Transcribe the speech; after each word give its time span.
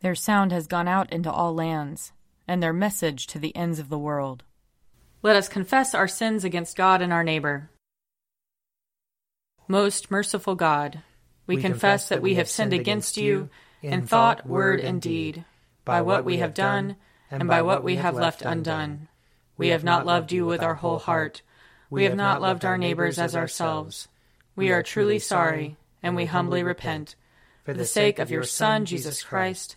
Their 0.00 0.14
sound 0.14 0.52
has 0.52 0.66
gone 0.66 0.86
out 0.86 1.12
into 1.12 1.30
all 1.30 1.54
lands, 1.54 2.12
and 2.46 2.62
their 2.62 2.72
message 2.72 3.26
to 3.28 3.38
the 3.38 3.54
ends 3.56 3.78
of 3.78 3.88
the 3.88 3.98
world. 3.98 4.44
Let 5.22 5.36
us 5.36 5.48
confess 5.48 5.94
our 5.94 6.06
sins 6.06 6.44
against 6.44 6.76
God 6.76 7.02
and 7.02 7.12
our 7.12 7.24
neighbor. 7.24 7.70
Most 9.66 10.10
merciful 10.10 10.54
God, 10.54 11.02
we, 11.46 11.56
we 11.56 11.62
confess 11.62 12.08
that 12.08 12.22
we 12.22 12.36
have 12.36 12.48
sinned 12.48 12.72
against 12.72 13.16
you 13.16 13.50
in 13.82 14.06
thought, 14.06 14.46
word, 14.46 14.80
and 14.80 15.02
deed, 15.02 15.44
by 15.84 16.00
what 16.00 16.24
we 16.24 16.38
have 16.38 16.54
done 16.54 16.96
and 17.30 17.48
by 17.48 17.62
what 17.62 17.82
we 17.82 17.96
have 17.96 18.14
left 18.14 18.42
undone. 18.42 19.08
We 19.56 19.68
have 19.68 19.84
not 19.84 20.06
loved 20.06 20.30
you 20.30 20.46
with 20.46 20.62
our 20.62 20.76
whole 20.76 20.98
heart. 20.98 21.42
We 21.90 22.04
have 22.04 22.14
not 22.14 22.40
loved 22.40 22.64
our 22.64 22.78
neighbors 22.78 23.18
as 23.18 23.34
ourselves. 23.34 24.08
We 24.54 24.70
are 24.70 24.82
truly 24.82 25.18
sorry, 25.18 25.76
and 26.02 26.14
we 26.14 26.26
humbly 26.26 26.62
repent. 26.62 27.16
For 27.64 27.74
the 27.74 27.84
sake 27.84 28.18
of 28.18 28.30
your 28.30 28.44
Son, 28.44 28.84
Jesus 28.86 29.22
Christ, 29.22 29.76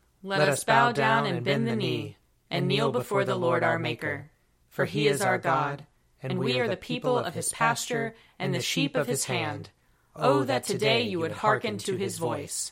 let 0.23 0.47
us 0.47 0.63
bow 0.63 0.91
down 0.91 1.25
and 1.25 1.43
bend 1.43 1.67
the 1.67 1.75
knee, 1.75 2.17
and 2.49 2.67
kneel 2.67 2.91
before 2.91 3.25
the 3.25 3.35
Lord 3.35 3.63
our 3.63 3.79
Maker. 3.79 4.29
For 4.69 4.85
he 4.85 5.07
is 5.07 5.21
our 5.21 5.37
God, 5.37 5.87
and 6.21 6.37
we 6.37 6.59
are 6.59 6.67
the 6.67 6.77
people 6.77 7.17
of 7.17 7.33
his 7.33 7.49
pasture 7.49 8.15
and 8.37 8.53
the 8.53 8.61
sheep 8.61 8.95
of 8.95 9.07
his 9.07 9.25
hand. 9.25 9.69
Oh, 10.15 10.39
oh, 10.39 10.43
that 10.43 10.63
today 10.63 11.01
you 11.01 11.19
would 11.19 11.31
hearken 11.31 11.77
to 11.79 11.95
his 11.95 12.17
voice. 12.17 12.71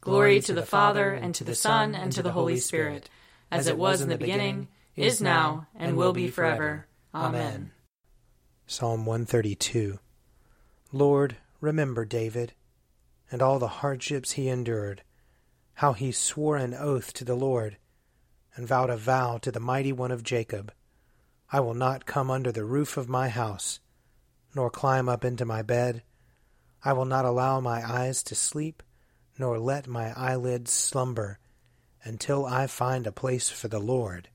Glory 0.00 0.40
to 0.40 0.52
the 0.52 0.62
Father, 0.62 1.10
and 1.12 1.34
to 1.34 1.44
the 1.44 1.54
Son, 1.54 1.94
and 1.94 2.12
to 2.12 2.22
the 2.22 2.32
Holy 2.32 2.56
Spirit, 2.58 3.10
as 3.50 3.66
it 3.66 3.76
was 3.76 4.00
in 4.00 4.08
the 4.08 4.16
beginning, 4.16 4.68
is 4.96 5.20
now, 5.20 5.66
and 5.74 5.96
will 5.96 6.12
be 6.12 6.28
forever. 6.28 6.86
Amen. 7.14 7.72
Psalm 8.66 9.04
132 9.04 9.98
Lord, 10.92 11.36
remember 11.60 12.04
David, 12.04 12.52
and 13.30 13.42
all 13.42 13.58
the 13.58 13.68
hardships 13.68 14.32
he 14.32 14.48
endured 14.48 15.02
how 15.80 15.94
he 15.94 16.12
swore 16.12 16.58
an 16.58 16.74
oath 16.74 17.10
to 17.14 17.24
the 17.24 17.34
Lord, 17.34 17.78
and 18.54 18.68
vowed 18.68 18.90
a 18.90 18.98
vow 18.98 19.38
to 19.38 19.50
the 19.50 19.58
mighty 19.58 19.94
one 19.94 20.10
of 20.10 20.22
Jacob 20.22 20.70
I 21.50 21.60
will 21.60 21.72
not 21.72 22.04
come 22.04 22.30
under 22.30 22.52
the 22.52 22.66
roof 22.66 22.98
of 22.98 23.08
my 23.08 23.30
house, 23.30 23.80
nor 24.54 24.68
climb 24.68 25.08
up 25.08 25.24
into 25.24 25.46
my 25.46 25.62
bed. 25.62 26.02
I 26.84 26.92
will 26.92 27.06
not 27.06 27.24
allow 27.24 27.60
my 27.60 27.82
eyes 27.82 28.22
to 28.24 28.34
sleep, 28.34 28.82
nor 29.38 29.58
let 29.58 29.86
my 29.86 30.12
eyelids 30.12 30.70
slumber, 30.70 31.38
until 32.04 32.44
I 32.44 32.66
find 32.66 33.06
a 33.06 33.10
place 33.10 33.48
for 33.48 33.68
the 33.68 33.80
Lord, 33.80 34.28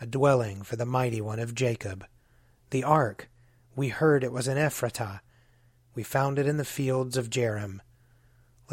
a 0.00 0.06
dwelling 0.06 0.64
for 0.64 0.74
the 0.74 0.84
mighty 0.84 1.20
one 1.20 1.38
of 1.38 1.54
Jacob. 1.54 2.04
The 2.70 2.82
ark, 2.82 3.30
we 3.76 3.90
heard 3.90 4.24
it 4.24 4.32
was 4.32 4.48
in 4.48 4.58
Ephratah. 4.58 5.20
We 5.94 6.02
found 6.02 6.36
it 6.36 6.48
in 6.48 6.56
the 6.56 6.64
fields 6.64 7.16
of 7.16 7.30
Jearim. 7.30 7.78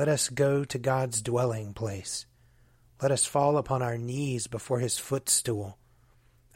Let 0.01 0.09
us 0.09 0.29
go 0.29 0.63
to 0.65 0.79
God's 0.79 1.21
dwelling 1.21 1.75
place. 1.75 2.25
Let 3.03 3.11
us 3.11 3.23
fall 3.23 3.55
upon 3.55 3.83
our 3.83 3.99
knees 3.99 4.47
before 4.47 4.79
his 4.79 4.97
footstool. 4.97 5.77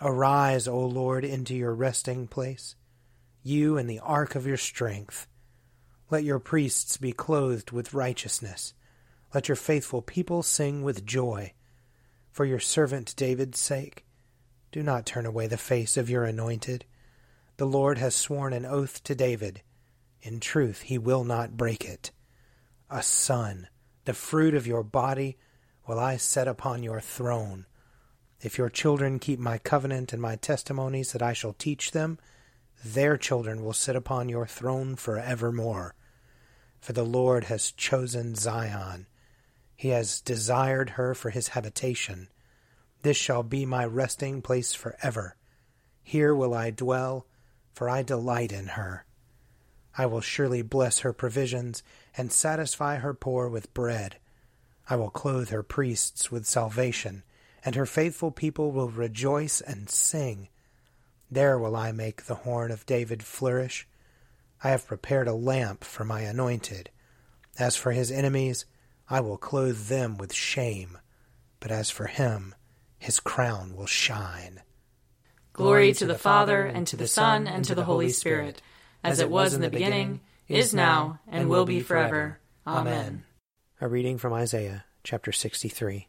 Arise, 0.01 0.67
O 0.67 0.79
Lord, 0.79 1.23
into 1.23 1.53
your 1.53 1.75
resting 1.75 2.25
place, 2.25 2.75
you 3.43 3.77
and 3.77 3.87
the 3.87 3.99
ark 3.99 4.33
of 4.33 4.47
your 4.47 4.57
strength. 4.57 5.27
Let 6.09 6.23
your 6.23 6.39
priests 6.39 6.97
be 6.97 7.11
clothed 7.11 7.69
with 7.69 7.93
righteousness. 7.93 8.73
Let 9.31 9.47
your 9.47 9.57
faithful 9.57 10.01
people 10.01 10.41
sing 10.41 10.81
with 10.81 11.05
joy. 11.05 11.53
For 12.31 12.45
your 12.45 12.59
servant 12.59 13.13
David's 13.15 13.59
sake, 13.59 14.07
do 14.71 14.81
not 14.81 15.05
turn 15.05 15.27
away 15.27 15.45
the 15.45 15.55
face 15.55 15.97
of 15.97 16.09
your 16.09 16.23
anointed. 16.23 16.83
The 17.57 17.67
Lord 17.67 17.99
has 17.99 18.15
sworn 18.15 18.53
an 18.53 18.65
oath 18.65 19.03
to 19.03 19.13
David. 19.13 19.61
In 20.23 20.39
truth, 20.39 20.81
he 20.81 20.97
will 20.97 21.23
not 21.23 21.55
break 21.55 21.85
it 21.85 22.09
a 22.95 23.03
son, 23.03 23.67
the 24.05 24.13
fruit 24.13 24.55
of 24.55 24.65
your 24.65 24.81
body, 24.81 25.37
will 25.85 25.99
I 25.99 26.15
set 26.15 26.47
upon 26.47 26.81
your 26.81 27.01
throne. 27.01 27.65
If 28.39 28.57
your 28.57 28.69
children 28.69 29.19
keep 29.19 29.37
my 29.37 29.57
covenant 29.57 30.13
and 30.13 30.21
my 30.21 30.37
testimonies 30.37 31.11
that 31.11 31.21
I 31.21 31.33
shall 31.33 31.51
teach 31.51 31.91
them, 31.91 32.19
their 32.85 33.17
children 33.17 33.65
will 33.65 33.73
sit 33.73 33.97
upon 33.97 34.29
your 34.29 34.47
throne 34.47 34.95
for 34.95 35.19
evermore. 35.19 35.93
For 36.79 36.93
the 36.93 37.03
Lord 37.03 37.45
has 37.45 37.73
chosen 37.73 38.35
Zion. 38.35 39.07
He 39.75 39.89
has 39.89 40.21
desired 40.21 40.91
her 40.91 41.13
for 41.13 41.31
his 41.31 41.49
habitation. 41.49 42.29
This 43.01 43.17
shall 43.17 43.43
be 43.43 43.65
my 43.65 43.83
resting 43.83 44.41
place 44.41 44.73
for 44.73 44.95
ever. 45.03 45.35
Here 46.01 46.33
will 46.33 46.53
I 46.53 46.71
dwell, 46.71 47.27
for 47.73 47.89
I 47.89 48.03
delight 48.03 48.53
in 48.53 48.67
her. 48.67 49.05
I 49.97 50.05
will 50.05 50.21
surely 50.21 50.61
bless 50.61 50.99
her 50.99 51.13
provisions 51.13 51.83
and 52.17 52.31
satisfy 52.31 52.97
her 52.97 53.13
poor 53.13 53.47
with 53.47 53.73
bread. 53.73 54.17
I 54.89 54.95
will 54.95 55.09
clothe 55.09 55.49
her 55.49 55.63
priests 55.63 56.31
with 56.31 56.45
salvation, 56.45 57.23
and 57.63 57.75
her 57.75 57.85
faithful 57.85 58.31
people 58.31 58.71
will 58.71 58.89
rejoice 58.89 59.61
and 59.61 59.89
sing. 59.89 60.49
There 61.31 61.57
will 61.57 61.75
I 61.75 61.91
make 61.91 62.25
the 62.25 62.35
horn 62.35 62.71
of 62.71 62.85
David 62.85 63.23
flourish. 63.23 63.87
I 64.63 64.69
have 64.69 64.87
prepared 64.87 65.27
a 65.27 65.33
lamp 65.33 65.83
for 65.83 66.03
my 66.03 66.21
anointed. 66.21 66.89
As 67.57 67.75
for 67.75 67.91
his 67.91 68.11
enemies, 68.11 68.65
I 69.09 69.21
will 69.21 69.37
clothe 69.37 69.87
them 69.87 70.17
with 70.17 70.33
shame. 70.33 70.97
But 71.59 71.71
as 71.71 71.89
for 71.89 72.07
him, 72.07 72.53
his 72.99 73.19
crown 73.19 73.75
will 73.75 73.87
shine. 73.87 74.61
Glory 75.53 75.93
to 75.93 76.05
the 76.05 76.17
Father, 76.17 76.65
and 76.65 76.85
to 76.87 76.97
the 76.97 77.07
Son, 77.07 77.47
and 77.47 77.63
to 77.65 77.73
the 77.73 77.85
Holy 77.85 78.09
Spirit, 78.09 78.61
as 79.05 79.19
it 79.19 79.29
was 79.29 79.53
in 79.53 79.61
the 79.61 79.69
beginning 79.69 80.19
is 80.47 80.73
now, 80.73 81.19
and 81.27 81.47
will 81.47 81.65
be 81.65 81.79
forever. 81.79 82.39
Amen. 82.65 83.23
A 83.79 83.87
reading 83.87 84.17
from 84.17 84.33
Isaiah 84.33 84.85
chapter 85.03 85.31
63. 85.31 86.07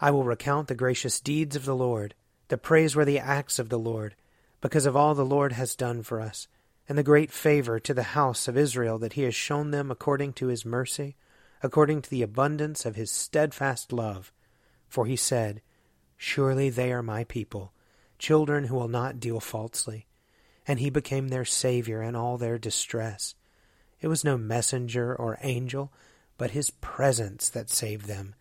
I 0.00 0.10
will 0.12 0.22
recount 0.22 0.68
the 0.68 0.76
gracious 0.76 1.20
deeds 1.20 1.56
of 1.56 1.64
the 1.64 1.74
Lord, 1.74 2.14
the 2.48 2.58
praiseworthy 2.58 3.18
acts 3.18 3.58
of 3.58 3.68
the 3.68 3.78
Lord, 3.78 4.14
because 4.60 4.86
of 4.86 4.96
all 4.96 5.14
the 5.14 5.24
Lord 5.24 5.52
has 5.52 5.74
done 5.74 6.04
for 6.04 6.20
us, 6.20 6.46
and 6.88 6.96
the 6.96 7.02
great 7.02 7.32
favor 7.32 7.80
to 7.80 7.92
the 7.92 8.02
house 8.14 8.46
of 8.46 8.56
Israel 8.56 8.98
that 8.98 9.14
he 9.14 9.22
has 9.22 9.34
shown 9.34 9.72
them 9.72 9.90
according 9.90 10.34
to 10.34 10.46
his 10.46 10.64
mercy, 10.64 11.16
according 11.64 12.02
to 12.02 12.10
the 12.10 12.22
abundance 12.22 12.86
of 12.86 12.94
his 12.94 13.10
steadfast 13.10 13.92
love. 13.92 14.32
For 14.88 15.06
he 15.06 15.16
said, 15.16 15.62
Surely 16.16 16.70
they 16.70 16.92
are 16.92 17.02
my 17.02 17.24
people, 17.24 17.72
children 18.18 18.64
who 18.64 18.76
will 18.76 18.88
not 18.88 19.18
deal 19.18 19.40
falsely. 19.40 20.06
And 20.66 20.80
he 20.80 20.90
became 20.90 21.28
their 21.28 21.44
Savior 21.44 22.02
in 22.02 22.16
all 22.16 22.38
their 22.38 22.58
distress. 22.58 23.34
It 24.00 24.08
was 24.08 24.24
no 24.24 24.36
messenger 24.36 25.14
or 25.14 25.38
angel, 25.42 25.92
but 26.36 26.50
his 26.50 26.70
presence 26.70 27.48
that 27.50 27.70
saved 27.70 28.06
them. 28.06 28.34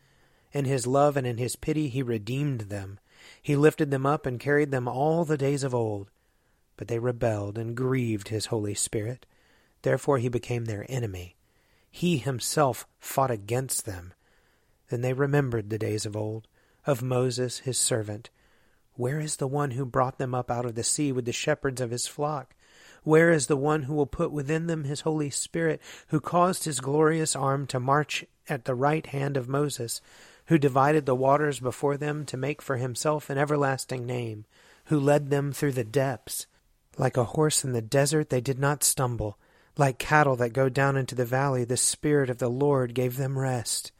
In 0.51 0.65
his 0.65 0.85
love 0.85 1.17
and 1.17 1.25
in 1.25 1.37
his 1.37 1.55
pity 1.55 1.89
he 1.89 2.03
redeemed 2.03 2.61
them. 2.61 2.99
He 3.41 3.55
lifted 3.55 3.91
them 3.91 4.05
up 4.05 4.25
and 4.25 4.39
carried 4.39 4.71
them 4.71 4.87
all 4.87 5.25
the 5.25 5.37
days 5.37 5.63
of 5.63 5.73
old. 5.73 6.09
But 6.77 6.87
they 6.87 6.99
rebelled 6.99 7.57
and 7.57 7.75
grieved 7.75 8.29
his 8.29 8.47
Holy 8.47 8.73
Spirit. 8.73 9.25
Therefore 9.81 10.17
he 10.17 10.29
became 10.29 10.65
their 10.65 10.85
enemy. 10.89 11.35
He 11.89 12.17
himself 12.17 12.87
fought 12.99 13.31
against 13.31 13.85
them. 13.85 14.13
Then 14.89 15.01
they 15.01 15.13
remembered 15.13 15.69
the 15.69 15.79
days 15.79 16.05
of 16.05 16.15
old, 16.15 16.47
of 16.85 17.01
Moses 17.01 17.59
his 17.59 17.77
servant. 17.77 18.29
Where 18.95 19.19
is 19.19 19.37
the 19.37 19.47
one 19.47 19.71
who 19.71 19.85
brought 19.85 20.17
them 20.17 20.35
up 20.35 20.51
out 20.51 20.65
of 20.65 20.75
the 20.75 20.83
sea 20.83 21.11
with 21.11 21.25
the 21.25 21.31
shepherds 21.31 21.81
of 21.81 21.91
his 21.91 22.05
flock? 22.07 22.55
Where 23.03 23.31
is 23.31 23.47
the 23.47 23.57
one 23.57 23.83
who 23.83 23.93
will 23.93 24.05
put 24.05 24.31
within 24.31 24.67
them 24.67 24.83
his 24.83 25.01
Holy 25.01 25.29
Spirit, 25.29 25.81
who 26.07 26.19
caused 26.19 26.63
his 26.63 26.79
glorious 26.79 27.35
arm 27.35 27.67
to 27.67 27.79
march 27.79 28.23
at 28.47 28.65
the 28.65 28.75
right 28.75 29.05
hand 29.05 29.35
of 29.35 29.49
Moses, 29.49 29.99
who 30.47 30.57
divided 30.57 31.05
the 31.05 31.15
waters 31.15 31.59
before 31.59 31.97
them 31.97 32.25
to 32.25 32.37
make 32.37 32.61
for 32.61 32.77
himself 32.77 33.29
an 33.29 33.37
everlasting 33.37 34.05
name, 34.05 34.45
who 34.85 34.99
led 34.99 35.29
them 35.29 35.51
through 35.51 35.71
the 35.71 35.83
depths. 35.83 36.45
Like 36.97 37.17
a 37.17 37.23
horse 37.23 37.63
in 37.63 37.73
the 37.73 37.81
desert, 37.81 38.29
they 38.29 38.41
did 38.41 38.59
not 38.59 38.83
stumble. 38.83 39.37
Like 39.75 39.97
cattle 39.97 40.35
that 40.35 40.53
go 40.53 40.69
down 40.69 40.97
into 40.97 41.15
the 41.15 41.25
valley, 41.25 41.63
the 41.63 41.77
Spirit 41.77 42.29
of 42.29 42.37
the 42.37 42.49
Lord 42.49 42.93
gave 42.93 43.17
them 43.17 43.39
rest. 43.39 43.91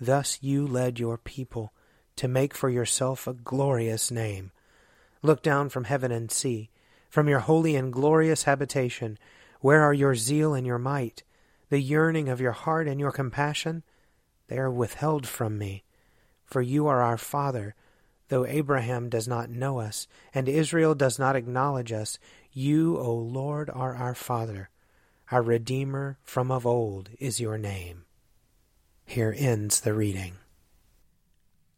Thus 0.00 0.38
you 0.40 0.66
led 0.66 0.98
your 0.98 1.18
people 1.18 1.72
to 2.16 2.28
make 2.28 2.54
for 2.54 2.68
yourself 2.68 3.26
a 3.26 3.34
glorious 3.34 4.10
name. 4.10 4.52
Look 5.22 5.42
down 5.42 5.68
from 5.68 5.84
heaven 5.84 6.12
and 6.12 6.30
see, 6.30 6.70
from 7.08 7.28
your 7.28 7.40
holy 7.40 7.76
and 7.76 7.92
glorious 7.92 8.42
habitation, 8.42 9.18
where 9.60 9.82
are 9.82 9.94
your 9.94 10.14
zeal 10.14 10.52
and 10.52 10.66
your 10.66 10.78
might, 10.78 11.22
the 11.70 11.80
yearning 11.80 12.28
of 12.28 12.40
your 12.40 12.52
heart 12.52 12.86
and 12.86 13.00
your 13.00 13.12
compassion? 13.12 13.82
They 14.48 14.58
are 14.58 14.70
withheld 14.70 15.26
from 15.26 15.56
me. 15.56 15.84
For 16.44 16.60
you 16.60 16.86
are 16.86 17.02
our 17.02 17.16
Father. 17.16 17.74
Though 18.28 18.46
Abraham 18.46 19.08
does 19.08 19.28
not 19.28 19.50
know 19.50 19.80
us, 19.80 20.06
and 20.34 20.48
Israel 20.48 20.94
does 20.94 21.18
not 21.18 21.36
acknowledge 21.36 21.92
us, 21.92 22.18
you, 22.52 22.98
O 22.98 23.12
Lord, 23.12 23.70
are 23.70 23.94
our 23.94 24.14
Father. 24.14 24.70
Our 25.30 25.42
Redeemer 25.42 26.18
from 26.22 26.50
of 26.50 26.66
old 26.66 27.10
is 27.18 27.40
your 27.40 27.58
name. 27.58 28.04
Here 29.06 29.34
ends 29.36 29.80
the 29.80 29.94
reading. 29.94 30.34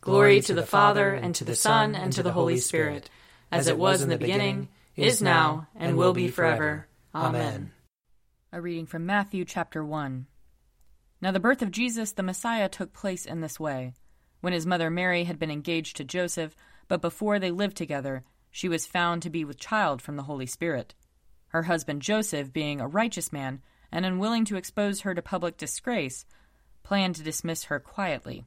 Glory 0.00 0.40
to 0.40 0.54
the 0.54 0.64
Father, 0.64 1.12
and 1.12 1.34
to 1.34 1.44
the 1.44 1.56
Son, 1.56 1.94
and 1.94 2.12
to 2.12 2.22
the 2.22 2.32
Holy 2.32 2.58
Spirit, 2.58 3.10
as 3.50 3.66
it 3.66 3.78
was 3.78 4.00
in 4.00 4.08
the 4.08 4.16
beginning, 4.16 4.68
is 4.96 5.20
now, 5.20 5.66
and 5.74 5.96
will 5.96 6.12
be 6.12 6.28
forever. 6.28 6.86
Amen. 7.14 7.72
A 8.52 8.60
reading 8.60 8.86
from 8.86 9.06
Matthew 9.06 9.44
chapter 9.44 9.84
1. 9.84 10.26
Now 11.20 11.32
the 11.32 11.40
birth 11.40 11.62
of 11.62 11.72
Jesus 11.72 12.12
the 12.12 12.22
Messiah 12.22 12.68
took 12.68 12.92
place 12.92 13.26
in 13.26 13.40
this 13.40 13.58
way. 13.58 13.92
When 14.40 14.52
his 14.52 14.66
mother 14.66 14.88
Mary 14.88 15.24
had 15.24 15.38
been 15.38 15.50
engaged 15.50 15.96
to 15.96 16.04
Joseph, 16.04 16.54
but 16.86 17.02
before 17.02 17.38
they 17.38 17.50
lived 17.50 17.76
together, 17.76 18.22
she 18.50 18.68
was 18.68 18.86
found 18.86 19.22
to 19.22 19.30
be 19.30 19.44
with 19.44 19.58
child 19.58 20.00
from 20.00 20.16
the 20.16 20.22
Holy 20.22 20.46
Spirit. 20.46 20.94
Her 21.48 21.64
husband 21.64 22.02
Joseph, 22.02 22.52
being 22.52 22.80
a 22.80 22.86
righteous 22.86 23.32
man 23.32 23.62
and 23.90 24.06
unwilling 24.06 24.44
to 24.46 24.56
expose 24.56 25.00
her 25.00 25.14
to 25.14 25.22
public 25.22 25.56
disgrace, 25.56 26.24
planned 26.82 27.16
to 27.16 27.22
dismiss 27.22 27.64
her 27.64 27.80
quietly. 27.80 28.46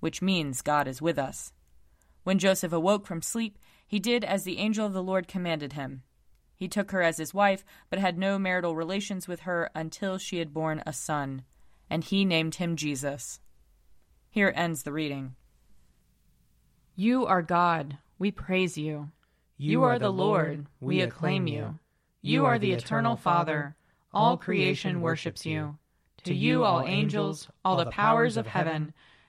which 0.00 0.20
means 0.20 0.62
God 0.62 0.88
is 0.88 1.00
with 1.00 1.18
us. 1.18 1.52
When 2.24 2.38
Joseph 2.38 2.72
awoke 2.72 3.06
from 3.06 3.22
sleep, 3.22 3.58
he 3.86 3.98
did 3.98 4.24
as 4.24 4.44
the 4.44 4.58
angel 4.58 4.86
of 4.86 4.92
the 4.92 5.02
Lord 5.02 5.28
commanded 5.28 5.74
him 5.74 6.02
he 6.60 6.68
took 6.68 6.90
her 6.90 7.00
as 7.00 7.16
his 7.16 7.32
wife, 7.32 7.64
but 7.88 7.98
had 7.98 8.18
no 8.18 8.38
marital 8.38 8.76
relations 8.76 9.26
with 9.26 9.40
her 9.40 9.70
until 9.74 10.18
she 10.18 10.40
had 10.40 10.52
borne 10.52 10.82
a 10.84 10.92
son, 10.92 11.42
and 11.88 12.04
he 12.04 12.22
named 12.22 12.56
him 12.56 12.76
Jesus. 12.76 13.40
Here 14.28 14.52
ends 14.54 14.82
the 14.82 14.92
reading. 14.92 15.36
You 16.94 17.24
are 17.24 17.40
God, 17.40 17.96
we 18.18 18.30
praise 18.30 18.76
you. 18.76 19.10
You, 19.56 19.84
are 19.84 19.98
the 19.98 20.12
Lord, 20.12 20.66
we 20.80 21.00
acclaim 21.00 21.46
you. 21.46 21.78
You 22.20 22.44
are 22.44 22.58
the 22.58 22.72
eternal 22.72 23.16
Father, 23.16 23.74
all 24.12 24.36
creation 24.36 25.00
worships 25.00 25.46
you. 25.46 25.78
To 26.24 26.34
you, 26.34 26.62
all 26.62 26.82
angels, 26.82 27.48
all 27.64 27.76
the 27.76 27.86
powers 27.86 28.36
of 28.36 28.46
heaven, 28.46 28.92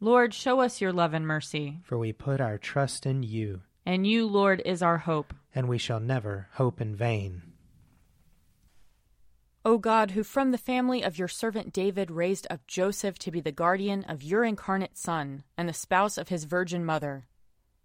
Lord, 0.00 0.34
show 0.34 0.60
us 0.60 0.80
your 0.80 0.92
love 0.92 1.14
and 1.14 1.26
mercy. 1.26 1.80
For 1.84 1.96
we 1.96 2.12
put 2.12 2.40
our 2.40 2.58
trust 2.58 3.06
in 3.06 3.22
you. 3.22 3.62
And 3.86 4.06
you, 4.06 4.26
Lord, 4.26 4.60
is 4.64 4.82
our 4.82 4.98
hope. 4.98 5.32
And 5.54 5.68
we 5.68 5.78
shall 5.78 6.00
never 6.00 6.48
hope 6.52 6.80
in 6.80 6.94
vain. 6.94 7.42
O 9.64 9.78
God, 9.78 10.12
who 10.12 10.22
from 10.22 10.50
the 10.50 10.58
family 10.58 11.02
of 11.02 11.18
your 11.18 11.28
servant 11.28 11.72
David 11.72 12.10
raised 12.10 12.46
up 12.50 12.66
Joseph 12.66 13.18
to 13.20 13.30
be 13.30 13.40
the 13.40 13.52
guardian 13.52 14.04
of 14.04 14.22
your 14.22 14.44
incarnate 14.44 14.98
Son 14.98 15.44
and 15.56 15.68
the 15.68 15.72
spouse 15.72 16.18
of 16.18 16.28
his 16.28 16.44
virgin 16.44 16.84
mother, 16.84 17.26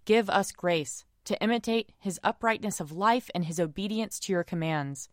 give 0.06 0.30
us 0.30 0.51
grace 0.51 1.06
to 1.25 1.41
imitate 1.41 1.91
his 1.98 2.20
uprightness 2.24 2.80
of 2.80 2.91
life 2.91 3.30
and 3.34 3.46
his 3.46 3.60
obedience 3.60 4.20
to 4.20 4.34
your 4.34 4.44
commands. 4.44 5.08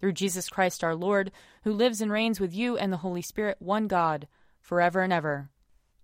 Through 0.00 0.12
Jesus 0.12 0.48
Christ 0.48 0.84
our 0.84 0.94
Lord, 0.94 1.32
who 1.64 1.72
lives 1.72 2.00
and 2.00 2.12
reigns 2.12 2.38
with 2.38 2.54
you 2.54 2.76
and 2.76 2.92
the 2.92 2.98
Holy 2.98 3.22
Spirit, 3.22 3.56
one 3.60 3.86
God, 3.86 4.28
forever 4.60 5.00
and 5.00 5.12
ever. 5.12 5.51